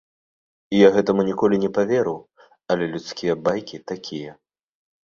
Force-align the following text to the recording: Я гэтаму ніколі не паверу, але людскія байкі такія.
Я 0.77 0.87
гэтаму 0.95 1.21
ніколі 1.27 1.61
не 1.65 1.71
паверу, 1.77 2.17
але 2.71 2.83
людскія 2.95 3.33
байкі 3.51 3.83
такія. 3.95 4.31